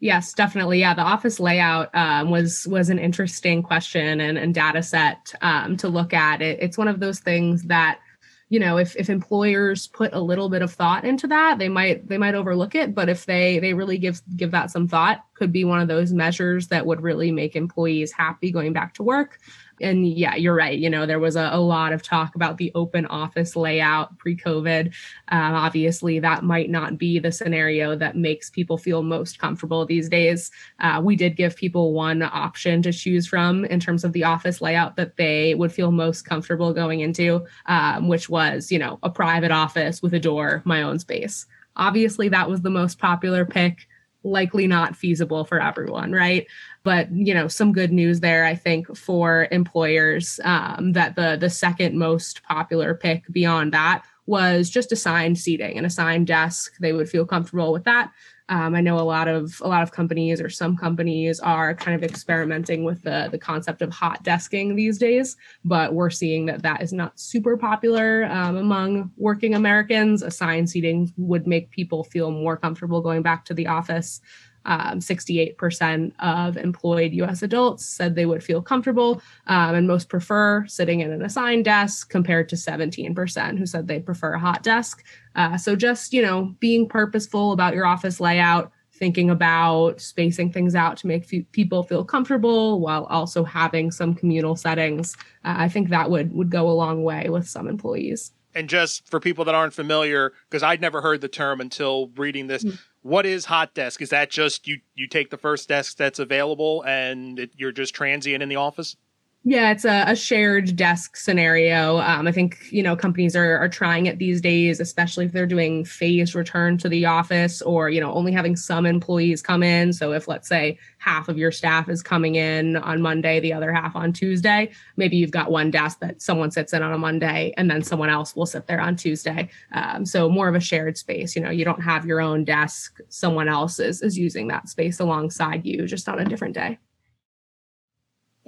Yes, 0.00 0.32
definitely. 0.32 0.80
Yeah, 0.80 0.94
the 0.94 1.02
office 1.02 1.38
layout 1.38 1.94
um, 1.94 2.30
was 2.30 2.66
was 2.66 2.88
an 2.88 2.98
interesting 2.98 3.62
question 3.62 4.20
and, 4.20 4.38
and 4.38 4.54
data 4.54 4.82
set 4.82 5.34
um, 5.42 5.76
to 5.76 5.88
look 5.88 6.14
at. 6.14 6.40
It, 6.40 6.58
it's 6.62 6.78
one 6.78 6.88
of 6.88 6.98
those 6.98 7.20
things 7.20 7.64
that 7.64 8.00
you 8.48 8.58
know 8.58 8.78
if, 8.78 8.96
if 8.96 9.10
employers 9.10 9.86
put 9.88 10.14
a 10.14 10.20
little 10.20 10.48
bit 10.48 10.62
of 10.62 10.72
thought 10.72 11.04
into 11.04 11.26
that 11.28 11.58
they 11.58 11.68
might 11.68 12.08
they 12.08 12.18
might 12.18 12.34
overlook 12.34 12.74
it 12.74 12.96
but 12.96 13.08
if 13.08 13.24
they 13.26 13.60
they 13.60 13.74
really 13.74 13.96
give 13.96 14.20
give 14.36 14.50
that 14.50 14.72
some 14.72 14.88
thought 14.88 15.24
could 15.34 15.52
be 15.52 15.64
one 15.64 15.80
of 15.80 15.86
those 15.86 16.12
measures 16.12 16.66
that 16.66 16.84
would 16.84 17.00
really 17.00 17.30
make 17.30 17.54
employees 17.54 18.10
happy 18.10 18.50
going 18.50 18.72
back 18.72 18.92
to 18.92 19.04
work 19.04 19.38
and 19.80 20.06
yeah, 20.06 20.34
you're 20.34 20.54
right. 20.54 20.78
You 20.78 20.90
know, 20.90 21.06
there 21.06 21.18
was 21.18 21.36
a, 21.36 21.50
a 21.52 21.60
lot 21.60 21.92
of 21.92 22.02
talk 22.02 22.34
about 22.34 22.58
the 22.58 22.72
open 22.74 23.06
office 23.06 23.56
layout 23.56 24.16
pre 24.18 24.36
COVID. 24.36 24.86
Um, 25.28 25.54
obviously, 25.54 26.18
that 26.20 26.44
might 26.44 26.70
not 26.70 26.98
be 26.98 27.18
the 27.18 27.32
scenario 27.32 27.96
that 27.96 28.16
makes 28.16 28.50
people 28.50 28.78
feel 28.78 29.02
most 29.02 29.38
comfortable 29.38 29.86
these 29.86 30.08
days. 30.08 30.50
Uh, 30.80 31.00
we 31.02 31.16
did 31.16 31.36
give 31.36 31.56
people 31.56 31.92
one 31.92 32.22
option 32.22 32.82
to 32.82 32.92
choose 32.92 33.26
from 33.26 33.64
in 33.66 33.80
terms 33.80 34.04
of 34.04 34.12
the 34.12 34.24
office 34.24 34.60
layout 34.60 34.96
that 34.96 35.16
they 35.16 35.54
would 35.54 35.72
feel 35.72 35.90
most 35.90 36.22
comfortable 36.22 36.72
going 36.72 37.00
into, 37.00 37.44
um, 37.66 38.08
which 38.08 38.28
was, 38.28 38.70
you 38.70 38.78
know, 38.78 38.98
a 39.02 39.10
private 39.10 39.50
office 39.50 40.02
with 40.02 40.14
a 40.14 40.20
door, 40.20 40.62
my 40.64 40.82
own 40.82 40.98
space. 40.98 41.46
Obviously, 41.76 42.28
that 42.28 42.48
was 42.48 42.62
the 42.62 42.70
most 42.70 42.98
popular 42.98 43.44
pick 43.44 43.86
likely 44.22 44.66
not 44.66 44.96
feasible 44.96 45.44
for 45.44 45.60
everyone, 45.60 46.12
right? 46.12 46.46
But 46.82 47.12
you 47.12 47.34
know, 47.34 47.46
some 47.48 47.72
good 47.72 47.92
news 47.92 48.20
there, 48.20 48.44
I 48.44 48.54
think, 48.54 48.96
for 48.96 49.48
employers 49.50 50.40
um, 50.44 50.92
that 50.92 51.16
the 51.16 51.36
the 51.38 51.50
second 51.50 51.98
most 51.98 52.42
popular 52.42 52.94
pick 52.94 53.24
beyond 53.30 53.72
that 53.72 54.04
was 54.26 54.70
just 54.70 54.92
assigned 54.92 55.38
seating 55.38 55.76
and 55.76 55.84
assigned 55.84 56.26
desk. 56.26 56.74
They 56.80 56.92
would 56.92 57.08
feel 57.08 57.26
comfortable 57.26 57.72
with 57.72 57.84
that. 57.84 58.12
Um, 58.50 58.74
I 58.74 58.80
know 58.80 58.98
a 58.98 59.02
lot 59.02 59.28
of 59.28 59.60
a 59.62 59.68
lot 59.68 59.82
of 59.82 59.92
companies 59.92 60.40
or 60.40 60.48
some 60.50 60.76
companies 60.76 61.38
are 61.38 61.72
kind 61.72 61.94
of 61.94 62.02
experimenting 62.02 62.82
with 62.82 63.02
the 63.02 63.28
the 63.30 63.38
concept 63.38 63.80
of 63.80 63.92
hot 63.92 64.24
desking 64.24 64.74
these 64.74 64.98
days, 64.98 65.36
but 65.64 65.94
we're 65.94 66.10
seeing 66.10 66.46
that 66.46 66.62
that 66.62 66.82
is 66.82 66.92
not 66.92 67.18
super 67.18 67.56
popular 67.56 68.24
um, 68.24 68.56
among 68.56 69.12
working 69.16 69.54
Americans. 69.54 70.22
Assigned 70.22 70.68
seating 70.68 71.12
would 71.16 71.46
make 71.46 71.70
people 71.70 72.02
feel 72.02 72.32
more 72.32 72.56
comfortable 72.56 73.00
going 73.00 73.22
back 73.22 73.44
to 73.44 73.54
the 73.54 73.68
office. 73.68 74.20
Um, 74.66 75.00
68% 75.00 76.12
of 76.18 76.56
employed 76.58 77.12
US 77.14 77.42
adults 77.42 77.86
said 77.86 78.14
they 78.14 78.26
would 78.26 78.44
feel 78.44 78.60
comfortable 78.60 79.22
um, 79.46 79.74
and 79.74 79.88
most 79.88 80.08
prefer 80.10 80.66
sitting 80.66 81.00
in 81.00 81.10
an 81.10 81.22
assigned 81.22 81.64
desk 81.64 82.10
compared 82.10 82.48
to 82.50 82.56
17% 82.56 83.58
who 83.58 83.64
said 83.64 83.88
they 83.88 84.00
prefer 84.00 84.34
a 84.34 84.38
hot 84.38 84.62
desk. 84.62 85.02
Uh, 85.34 85.56
so 85.56 85.76
just, 85.76 86.12
you 86.12 86.20
know, 86.20 86.54
being 86.60 86.86
purposeful 86.86 87.52
about 87.52 87.74
your 87.74 87.86
office 87.86 88.20
layout, 88.20 88.70
thinking 88.92 89.30
about 89.30 89.98
spacing 89.98 90.52
things 90.52 90.74
out 90.74 90.98
to 90.98 91.06
make 91.06 91.22
f- 91.32 91.44
people 91.52 91.82
feel 91.82 92.04
comfortable 92.04 92.80
while 92.80 93.06
also 93.06 93.44
having 93.44 93.90
some 93.90 94.14
communal 94.14 94.56
settings. 94.56 95.16
Uh, 95.44 95.54
I 95.56 95.68
think 95.70 95.88
that 95.88 96.10
would 96.10 96.34
would 96.34 96.50
go 96.50 96.68
a 96.68 96.72
long 96.72 97.02
way 97.02 97.30
with 97.30 97.48
some 97.48 97.66
employees. 97.66 98.32
And 98.54 98.68
just 98.68 99.08
for 99.08 99.20
people 99.20 99.44
that 99.46 99.54
aren't 99.54 99.72
familiar, 99.72 100.32
because 100.50 100.62
I'd 100.62 100.80
never 100.80 101.00
heard 101.00 101.20
the 101.20 101.28
term 101.28 101.60
until 101.60 102.08
reading 102.16 102.48
this, 102.48 102.64
mm-hmm 102.64 102.74
what 103.02 103.26
is 103.26 103.46
hot 103.46 103.74
desk? 103.74 104.02
Is 104.02 104.10
that 104.10 104.30
just 104.30 104.66
you 104.66 104.80
you 104.94 105.06
take 105.06 105.30
the 105.30 105.38
first 105.38 105.68
desk 105.68 105.96
that's 105.96 106.18
available 106.18 106.82
and 106.86 107.38
it, 107.38 107.50
you're 107.56 107.72
just 107.72 107.94
transient 107.94 108.42
in 108.42 108.48
the 108.48 108.56
office? 108.56 108.96
Yeah, 109.42 109.70
it's 109.70 109.86
a, 109.86 110.04
a 110.06 110.14
shared 110.14 110.76
desk 110.76 111.16
scenario. 111.16 111.96
Um, 112.00 112.28
I 112.28 112.32
think 112.32 112.58
you 112.70 112.82
know 112.82 112.94
companies 112.94 113.34
are 113.34 113.56
are 113.56 113.70
trying 113.70 114.04
it 114.04 114.18
these 114.18 114.38
days, 114.42 114.80
especially 114.80 115.24
if 115.24 115.32
they're 115.32 115.46
doing 115.46 115.82
phased 115.86 116.34
return 116.34 116.76
to 116.78 116.90
the 116.90 117.06
office 117.06 117.62
or 117.62 117.88
you 117.88 118.02
know 118.02 118.12
only 118.12 118.32
having 118.32 118.54
some 118.54 118.84
employees 118.84 119.40
come 119.40 119.62
in. 119.62 119.94
So 119.94 120.12
if 120.12 120.28
let's 120.28 120.46
say 120.46 120.78
half 120.98 121.30
of 121.30 121.38
your 121.38 121.52
staff 121.52 121.88
is 121.88 122.02
coming 122.02 122.34
in 122.34 122.76
on 122.76 123.00
Monday, 123.00 123.40
the 123.40 123.54
other 123.54 123.72
half 123.72 123.96
on 123.96 124.12
Tuesday, 124.12 124.70
maybe 124.98 125.16
you've 125.16 125.30
got 125.30 125.50
one 125.50 125.70
desk 125.70 126.00
that 126.00 126.20
someone 126.20 126.50
sits 126.50 126.74
in 126.74 126.82
on 126.82 126.92
a 126.92 126.98
Monday, 126.98 127.54
and 127.56 127.70
then 127.70 127.82
someone 127.82 128.10
else 128.10 128.36
will 128.36 128.44
sit 128.46 128.66
there 128.66 128.80
on 128.80 128.94
Tuesday. 128.94 129.48
Um, 129.72 130.04
so 130.04 130.28
more 130.28 130.48
of 130.48 130.54
a 130.54 130.60
shared 130.60 130.98
space. 130.98 131.34
You 131.34 131.40
know, 131.40 131.50
you 131.50 131.64
don't 131.64 131.80
have 131.80 132.04
your 132.04 132.20
own 132.20 132.44
desk; 132.44 133.00
someone 133.08 133.48
else 133.48 133.78
is 133.78 134.02
is 134.02 134.18
using 134.18 134.48
that 134.48 134.68
space 134.68 135.00
alongside 135.00 135.64
you, 135.64 135.86
just 135.86 136.10
on 136.10 136.20
a 136.20 136.26
different 136.26 136.54
day 136.54 136.78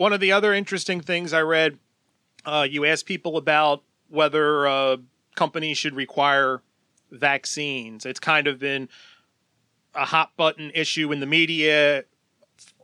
one 0.03 0.13
of 0.13 0.19
the 0.19 0.33
other 0.33 0.53
interesting 0.53 1.01
things 1.01 1.33
I 1.33 1.43
read, 1.43 1.79
uh, 2.45 2.67
you 2.69 2.85
asked 2.85 3.07
people 3.07 3.37
about 3.37 3.85
whether 4.09 4.67
uh, 4.67 4.97
companies 5.37 5.79
should 5.79 5.95
require 5.95 6.61
vaccines. 7.13 8.05
It's 8.05 8.19
kind 8.19 8.49
of 8.49 8.59
been 8.59 8.89
a 9.95 10.05
hot 10.05 10.33
button 10.37 10.73
issue 10.75 11.13
in 11.13 11.21
the 11.21 11.27
media 11.27 12.03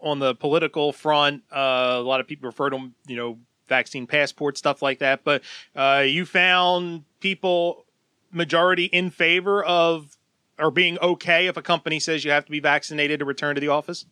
on 0.00 0.20
the 0.20 0.36
political 0.36 0.92
front. 0.92 1.42
Uh, 1.50 1.96
a 1.96 2.02
lot 2.02 2.20
of 2.20 2.28
people 2.28 2.46
refer 2.46 2.70
to 2.70 2.76
them, 2.76 2.94
you 3.08 3.16
know, 3.16 3.38
vaccine 3.66 4.06
passport 4.06 4.56
stuff 4.56 4.80
like 4.80 5.00
that. 5.00 5.24
But 5.24 5.42
uh, 5.74 6.04
you 6.06 6.24
found 6.24 7.02
people 7.18 7.84
majority 8.30 8.84
in 8.84 9.10
favor 9.10 9.64
of 9.64 10.16
or 10.56 10.70
being 10.70 11.00
okay 11.00 11.48
if 11.48 11.56
a 11.56 11.62
company 11.62 11.98
says 11.98 12.24
you 12.24 12.30
have 12.30 12.44
to 12.44 12.52
be 12.52 12.60
vaccinated 12.60 13.18
to 13.18 13.24
return 13.24 13.56
to 13.56 13.60
the 13.60 13.68
office. 13.68 14.06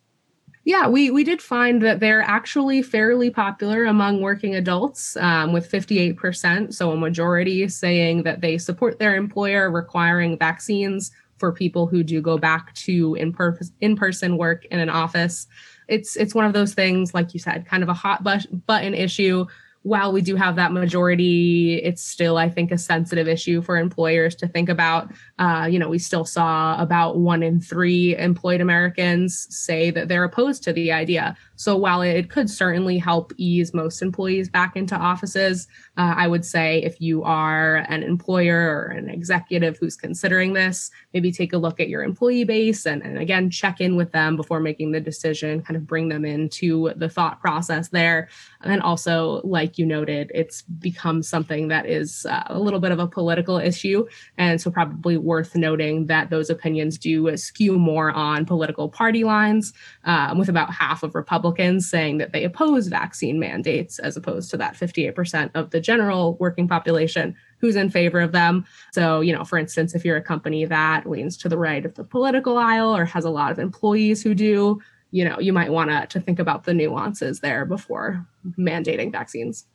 Yeah, 0.67 0.89
we 0.89 1.11
we 1.11 1.23
did 1.23 1.41
find 1.41 1.81
that 1.83 2.01
they're 2.01 2.21
actually 2.21 2.81
fairly 2.81 3.29
popular 3.29 3.85
among 3.85 4.19
working 4.19 4.53
adults, 4.53 5.15
um, 5.15 5.53
with 5.53 5.71
58%. 5.71 6.73
So 6.73 6.91
a 6.91 6.97
majority 6.97 7.69
saying 7.69 8.23
that 8.23 8.41
they 8.41 8.57
support 8.57 8.99
their 8.99 9.15
employer 9.15 9.71
requiring 9.71 10.37
vaccines 10.37 11.11
for 11.37 11.53
people 11.53 11.87
who 11.87 12.03
do 12.03 12.19
go 12.19 12.37
back 12.37 12.73
to 12.73 13.15
in 13.15 13.33
in 13.79 13.95
person 13.95 14.35
work 14.35 14.65
in 14.65 14.79
an 14.79 14.89
office. 14.89 15.47
It's 15.87 16.17
it's 16.17 16.35
one 16.35 16.43
of 16.43 16.51
those 16.51 16.73
things, 16.73 17.13
like 17.13 17.33
you 17.33 17.39
said, 17.39 17.65
kind 17.65 17.81
of 17.81 17.87
a 17.87 17.93
hot 17.93 18.25
button 18.25 18.93
issue 18.93 19.45
while 19.87 20.11
we 20.11 20.21
do 20.21 20.35
have 20.35 20.57
that 20.57 20.73
majority, 20.73 21.75
it's 21.75 22.03
still, 22.03 22.37
I 22.37 22.49
think, 22.49 22.71
a 22.71 22.77
sensitive 22.77 23.25
issue 23.25 23.61
for 23.61 23.77
employers 23.77 24.35
to 24.35 24.47
think 24.47 24.67
about. 24.67 25.13
Uh, 25.39 25.67
you 25.71 25.79
know, 25.79 25.87
we 25.87 25.97
still 25.97 26.25
saw 26.25 26.79
about 26.81 27.17
one 27.17 27.41
in 27.41 27.61
three 27.61 28.15
employed 28.17 28.59
Americans 28.59 29.47
say 29.49 29.89
that 29.91 30.09
they're 30.09 30.25
opposed 30.25 30.61
to 30.63 30.73
the 30.73 30.91
idea. 30.91 31.37
So 31.57 31.75
while 31.75 32.03
it 32.03 32.29
could 32.29 32.49
certainly 32.49 32.99
help 32.99 33.33
ease 33.35 33.73
most 33.73 34.01
employees 34.03 34.47
back 34.47 34.75
into 34.75 34.95
offices, 34.95 35.67
uh, 35.97 36.13
I 36.15 36.27
would 36.27 36.45
say 36.45 36.83
if 36.83 37.01
you 37.01 37.23
are 37.23 37.77
an 37.89 38.03
employer 38.03 38.59
or 38.59 38.85
an 38.91 39.09
executive 39.09 39.77
who's 39.79 39.95
considering 39.95 40.53
this, 40.53 40.91
maybe 41.13 41.31
take 41.31 41.53
a 41.53 41.57
look 41.57 41.79
at 41.79 41.89
your 41.89 42.03
employee 42.03 42.43
base 42.43 42.85
and, 42.85 43.01
and 43.01 43.17
again, 43.17 43.49
check 43.49 43.81
in 43.81 43.95
with 43.95 44.11
them 44.11 44.35
before 44.35 44.59
making 44.59 44.91
the 44.91 45.01
decision, 45.01 45.63
kind 45.63 45.75
of 45.75 45.87
bring 45.87 46.09
them 46.09 46.23
into 46.25 46.93
the 46.95 47.09
thought 47.09 47.41
process 47.41 47.89
there. 47.89 48.29
And 48.61 48.81
also, 48.83 49.41
like 49.43 49.79
you 49.79 49.85
noted, 49.85 50.31
it's 50.35 50.61
become 50.61 51.23
something 51.23 51.69
that 51.69 51.87
is 51.87 52.27
uh, 52.27 52.43
a 52.47 52.59
little 52.59 52.79
bit 52.79 52.91
of 52.91 52.99
a 52.99 53.07
political 53.07 53.57
issue. 53.57 54.07
And 54.37 54.61
so, 54.61 54.69
probably 54.69 55.17
worth 55.17 55.55
noting 55.55 56.05
that 56.05 56.29
those 56.29 56.51
opinions 56.51 56.99
do 56.99 57.35
skew 57.35 57.79
more 57.79 58.11
on 58.11 58.45
political 58.45 58.89
party 58.89 59.23
lines, 59.23 59.73
um, 60.03 60.37
with 60.37 60.49
about 60.49 60.71
half 60.71 61.01
of 61.01 61.15
Republicans 61.15 61.46
saying 61.89 62.17
that 62.17 62.33
they 62.33 62.43
oppose 62.43 62.87
vaccine 62.87 63.39
mandates, 63.39 63.99
as 63.99 64.17
opposed 64.17 64.49
to 64.51 64.57
that 64.57 64.75
58% 64.75 65.51
of 65.55 65.71
the 65.71 65.79
general 65.79 66.37
working 66.39 66.67
population 66.67 67.35
who's 67.59 67.75
in 67.75 67.89
favor 67.89 68.19
of 68.19 68.31
them. 68.31 68.65
So, 68.93 69.21
you 69.21 69.33
know, 69.33 69.43
for 69.43 69.57
instance, 69.57 69.95
if 69.95 70.05
you're 70.05 70.17
a 70.17 70.21
company 70.21 70.65
that 70.65 71.09
leans 71.09 71.37
to 71.37 71.49
the 71.49 71.57
right 71.57 71.85
of 71.85 71.95
the 71.95 72.03
political 72.03 72.57
aisle 72.57 72.95
or 72.95 73.05
has 73.05 73.25
a 73.25 73.29
lot 73.29 73.51
of 73.51 73.59
employees 73.59 74.21
who 74.21 74.33
do, 74.33 74.79
you 75.11 75.23
know, 75.23 75.39
you 75.39 75.53
might 75.53 75.71
want 75.71 75.89
to 75.89 76.07
to 76.07 76.19
think 76.23 76.39
about 76.39 76.65
the 76.65 76.73
nuances 76.73 77.39
there 77.39 77.65
before 77.65 78.25
mandating 78.57 79.11
vaccines. 79.11 79.65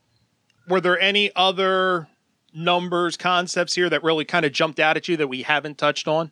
Were 0.68 0.80
there 0.80 1.00
any 1.00 1.30
other 1.34 2.08
numbers, 2.54 3.16
concepts 3.16 3.74
here 3.74 3.88
that 3.88 4.02
really 4.02 4.24
kind 4.24 4.44
of 4.44 4.52
jumped 4.52 4.78
out 4.78 4.96
at 4.96 5.08
you 5.08 5.16
that 5.16 5.28
we 5.28 5.42
haven't 5.42 5.78
touched 5.78 6.06
on? 6.06 6.30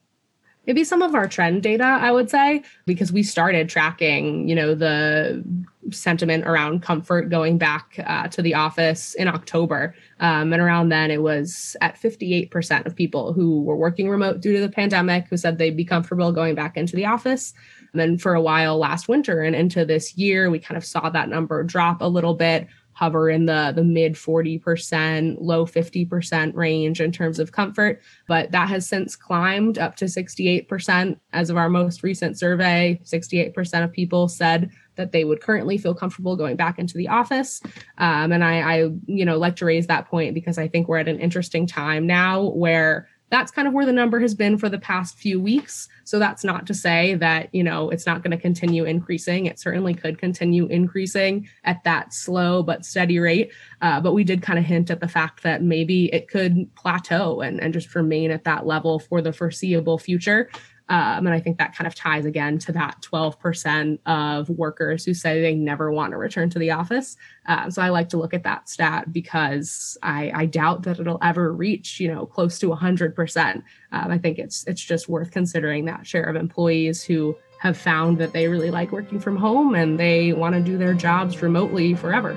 Maybe 0.71 0.85
some 0.85 1.03
of 1.03 1.17
our 1.17 1.27
trend 1.27 1.65
data 1.65 1.83
i 1.83 2.13
would 2.13 2.31
say 2.31 2.63
because 2.87 3.11
we 3.11 3.25
started 3.25 3.69
tracking 3.69 4.49
you 4.49 4.55
know 4.55 4.73
the 4.73 5.43
sentiment 5.91 6.47
around 6.47 6.83
comfort 6.83 7.31
going 7.31 7.59
back 7.59 7.97
uh, 8.07 8.29
to 8.29 8.43
the 8.43 8.55
office 8.55 9.15
in 9.15 9.29
october. 9.29 9.95
Um, 10.21 10.53
and 10.53 10.61
around 10.61 10.91
then 10.91 11.11
it 11.11 11.23
was 11.23 11.77
at 11.81 11.97
58% 11.97 12.87
of 12.87 12.95
people 12.95 13.33
who 13.33 13.63
were 13.63 13.77
working 13.77 14.09
remote 14.09 14.41
due 14.41 14.55
to 14.55 14.61
the 14.61 14.69
pandemic 14.69 15.27
who 15.29 15.37
said 15.37 15.59
they'd 15.59 15.77
be 15.77 15.85
comfortable 15.85 16.33
going 16.33 16.55
back 16.55 16.77
into 16.77 16.97
the 16.97 17.07
office. 17.07 17.55
And 17.93 18.01
then 18.01 18.19
for 18.19 18.35
a 18.35 18.43
while 18.43 18.79
last 18.79 19.09
winter 19.09 19.43
and 19.43 19.57
into 19.57 19.85
this 19.85 20.17
year 20.17 20.51
we 20.51 20.59
kind 20.59 20.77
of 20.77 20.85
saw 20.85 21.11
that 21.11 21.29
number 21.29 21.63
drop 21.63 22.01
a 22.01 22.09
little 22.09 22.35
bit 22.35 22.69
hover 23.01 23.31
in 23.31 23.47
the 23.47 23.73
the 23.75 23.83
mid 23.83 24.13
40%, 24.13 25.39
low 25.41 25.65
50% 25.65 26.55
range 26.55 27.01
in 27.01 27.11
terms 27.11 27.39
of 27.39 27.51
comfort, 27.51 28.03
but 28.29 28.51
that 28.53 28.69
has 28.69 28.87
since 28.87 29.17
climbed 29.17 29.79
up 29.79 29.97
to 29.97 30.05
68% 30.05 31.19
as 31.33 31.49
of 31.49 31.57
our 31.57 31.71
most 31.71 32.03
recent 32.03 32.39
survey. 32.39 33.01
68% 33.03 33.85
of 33.85 33.91
people 33.91 34.29
said 34.29 34.71
that 34.97 35.13
they 35.13 35.25
would 35.25 35.41
currently 35.41 35.79
feel 35.79 35.95
comfortable 35.95 36.37
going 36.37 36.57
back 36.57 36.79
into 36.79 36.99
the 36.99 37.09
office. 37.09 37.63
Um, 37.97 38.33
and 38.33 38.45
I, 38.45 38.61
I, 38.61 38.77
you 39.07 39.25
know, 39.25 39.39
like 39.39 39.57
to 39.57 39.65
raise 39.65 39.87
that 39.87 40.09
point 40.09 40.35
because 40.35 40.59
I 40.59 40.69
think 40.69 40.87
we're 40.87 40.99
at 40.99 41.09
an 41.09 41.21
interesting 41.21 41.67
time 41.67 42.07
now 42.07 42.49
where 42.51 43.09
that's 43.31 43.51
kind 43.53 43.67
of 43.67 43.75
where 43.75 43.87
the 43.87 43.93
number 43.93 44.19
has 44.21 44.35
been 44.35 44.59
for 44.59 44.69
the 44.69 44.79
past 44.79 45.17
few 45.17 45.41
weeks. 45.41 45.89
So 46.05 46.19
that's 46.19 46.43
not 46.45 46.67
to 46.67 46.75
say 46.75 47.15
that, 47.15 47.55
you 47.55 47.63
know, 47.63 47.89
it's 47.89 48.07
not 48.07 48.23
going 48.23 48.33
to 48.33 48.37
continue 48.37 48.85
increasing. 48.85 49.47
It 49.47 49.61
certainly 49.61 49.95
could 49.95 50.19
continue 50.19 50.67
increasing 50.67 51.49
at 51.65 51.83
that 51.85 52.13
slow 52.13 52.63
but 52.63 52.85
steady 52.85 53.21
rate. 53.21 53.53
Uh, 53.81 54.01
but 54.01 54.13
we 54.13 54.25
did 54.25 54.43
kind 54.43 54.59
of 54.59 54.65
hint 54.65 54.91
at 54.91 55.01
the 55.01 55.09
fact 55.09 55.45
that 55.45 55.63
maybe 55.63 56.13
it 56.13 56.29
could 56.29 56.69
plateau 56.75 57.41
and, 57.41 57.61
and 57.61 57.73
just 57.73 57.95
remain 57.95 58.31
at 58.33 58.45
that 58.45 58.67
level 58.67 58.99
for 58.99 59.23
the 59.23 59.33
foreseeable 59.33 59.99
future. 59.99 60.51
Um, 60.91 61.25
and 61.25 61.31
I 61.35 61.39
think 61.39 61.57
that 61.59 61.75
kind 61.75 61.87
of 61.87 61.95
ties 61.95 62.27
again 62.27 62.59
to 62.59 62.73
that 62.73 62.97
12% 63.01 64.01
of 64.07 64.51
workers 64.51 65.05
who 65.05 65.15
say 65.15 65.41
they 65.41 65.55
never 65.55 65.93
want 65.93 66.11
to 66.11 66.17
return 66.17 66.51
to 66.51 66.59
the 66.59 66.73
office. 66.73 67.17
Uh, 67.47 67.71
so 67.71 67.81
I 67.81 67.91
like 67.91 68.09
to 68.11 68.17
look 68.17 68.35
at 68.35 68.43
that 68.43 68.69
stat 68.69 69.13
because 69.13 69.97
I, 70.03 70.33
I, 70.35 70.47
doubt 70.47 70.83
that 70.83 70.99
it'll 70.99 71.21
ever 71.23 71.53
reach, 71.53 72.01
you 72.01 72.13
know, 72.13 72.27
close 72.27 72.59
to 72.59 72.67
100%. 72.67 73.55
Um, 73.55 73.63
I 73.93 74.19
think 74.19 74.39
it's 74.39 74.65
it's 74.67 74.83
just 74.83 75.09
worth 75.09 75.31
considering 75.31 75.85
that 75.85 76.07
share 76.07 76.25
of 76.25 76.35
employees 76.35 77.05
who 77.05 77.37
have 77.61 77.77
found 77.77 78.19
that 78.19 78.33
they 78.33 78.49
really 78.49 78.71
like 78.71 78.91
working 78.91 79.21
from 79.21 79.37
home 79.37 79.77
and 79.77 79.99
they 79.99 80.33
want 80.33 80.55
to 80.57 80.61
do 80.61 80.77
their 80.77 80.95
jobs 80.95 81.41
remotely 81.41 81.95
forever. 81.95 82.37